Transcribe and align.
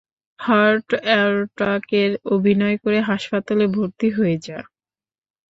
Heart 0.39 0.87
অ্যাটাকের 1.05 2.11
অভিনয় 2.31 2.77
করে 2.77 2.99
হাসপাতালে 3.01 3.65
ভর্তি 3.67 4.07
হয়ে 4.09 4.35
যা। 4.39 4.59